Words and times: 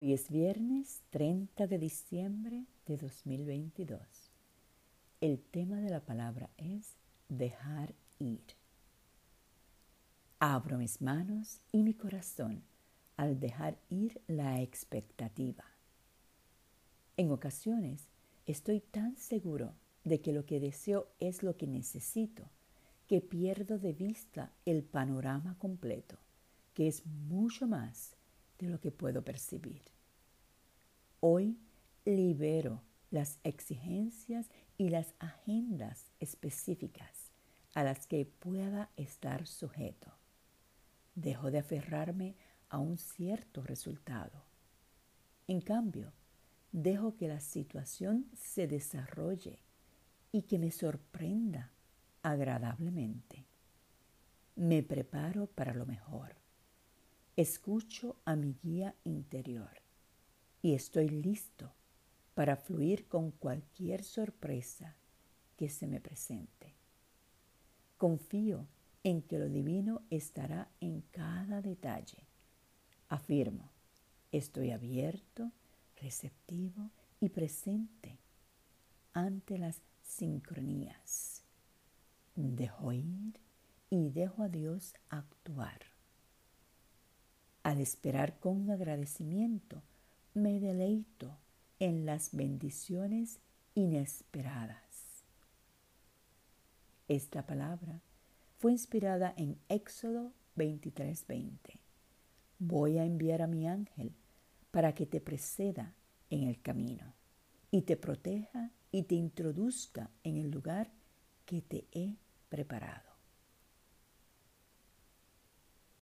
Hoy 0.00 0.12
es 0.12 0.30
viernes 0.30 1.02
30 1.10 1.66
de 1.66 1.76
diciembre 1.76 2.66
de 2.86 2.96
2022. 2.96 4.00
El 5.20 5.40
tema 5.40 5.80
de 5.80 5.90
la 5.90 5.98
palabra 5.98 6.50
es 6.56 6.94
dejar 7.28 7.96
ir. 8.20 8.44
Abro 10.38 10.78
mis 10.78 11.00
manos 11.00 11.60
y 11.72 11.82
mi 11.82 11.94
corazón 11.94 12.62
al 13.16 13.40
dejar 13.40 13.76
ir 13.88 14.22
la 14.28 14.62
expectativa. 14.62 15.64
En 17.16 17.32
ocasiones 17.32 18.06
estoy 18.46 18.78
tan 18.78 19.16
seguro 19.16 19.74
de 20.04 20.20
que 20.20 20.32
lo 20.32 20.46
que 20.46 20.60
deseo 20.60 21.08
es 21.18 21.42
lo 21.42 21.56
que 21.56 21.66
necesito 21.66 22.48
que 23.08 23.20
pierdo 23.20 23.80
de 23.80 23.94
vista 23.94 24.52
el 24.64 24.84
panorama 24.84 25.58
completo, 25.58 26.18
que 26.74 26.86
es 26.86 27.04
mucho 27.04 27.66
más 27.66 28.17
de 28.58 28.68
lo 28.68 28.80
que 28.80 28.90
puedo 28.90 29.24
percibir. 29.24 29.82
Hoy 31.20 31.58
libero 32.04 32.82
las 33.10 33.38
exigencias 33.42 34.50
y 34.76 34.90
las 34.90 35.14
agendas 35.18 36.12
específicas 36.20 37.32
a 37.74 37.82
las 37.82 38.06
que 38.06 38.26
pueda 38.26 38.90
estar 38.96 39.46
sujeto. 39.46 40.12
Dejo 41.14 41.50
de 41.50 41.58
aferrarme 41.58 42.36
a 42.68 42.78
un 42.78 42.98
cierto 42.98 43.62
resultado. 43.62 44.44
En 45.46 45.60
cambio, 45.60 46.12
dejo 46.72 47.16
que 47.16 47.28
la 47.28 47.40
situación 47.40 48.26
se 48.34 48.66
desarrolle 48.66 49.60
y 50.32 50.42
que 50.42 50.58
me 50.58 50.70
sorprenda 50.70 51.72
agradablemente. 52.22 53.46
Me 54.56 54.82
preparo 54.82 55.46
para 55.46 55.72
lo 55.72 55.86
mejor. 55.86 56.36
Escucho 57.38 58.16
a 58.24 58.34
mi 58.34 58.58
guía 58.64 58.96
interior 59.04 59.70
y 60.60 60.74
estoy 60.74 61.08
listo 61.08 61.72
para 62.34 62.56
fluir 62.56 63.06
con 63.06 63.30
cualquier 63.30 64.02
sorpresa 64.02 64.96
que 65.56 65.68
se 65.68 65.86
me 65.86 66.00
presente. 66.00 66.74
Confío 67.96 68.66
en 69.04 69.22
que 69.22 69.38
lo 69.38 69.48
divino 69.48 70.02
estará 70.10 70.68
en 70.80 71.02
cada 71.12 71.62
detalle. 71.62 72.26
Afirmo, 73.08 73.70
estoy 74.32 74.72
abierto, 74.72 75.52
receptivo 76.02 76.90
y 77.20 77.28
presente 77.28 78.18
ante 79.12 79.58
las 79.58 79.80
sincronías. 80.02 81.44
Dejo 82.34 82.92
ir 82.92 83.38
y 83.90 84.10
dejo 84.10 84.42
a 84.42 84.48
Dios 84.48 84.92
actuar. 85.08 85.97
Al 87.68 87.82
esperar 87.82 88.38
con 88.38 88.70
agradecimiento, 88.70 89.82
me 90.32 90.58
deleito 90.58 91.36
en 91.78 92.06
las 92.06 92.34
bendiciones 92.34 93.40
inesperadas. 93.74 95.22
Esta 97.08 97.44
palabra 97.44 98.00
fue 98.56 98.72
inspirada 98.72 99.34
en 99.36 99.58
Éxodo 99.68 100.32
23:20. 100.56 101.78
Voy 102.58 102.96
a 102.96 103.04
enviar 103.04 103.42
a 103.42 103.46
mi 103.46 103.68
ángel 103.68 104.14
para 104.70 104.94
que 104.94 105.04
te 105.04 105.20
preceda 105.20 105.94
en 106.30 106.44
el 106.44 106.62
camino 106.62 107.12
y 107.70 107.82
te 107.82 107.98
proteja 107.98 108.72
y 108.90 109.02
te 109.02 109.14
introduzca 109.14 110.10
en 110.24 110.38
el 110.38 110.50
lugar 110.50 110.90
que 111.44 111.60
te 111.60 111.86
he 111.92 112.16
preparado. 112.48 113.07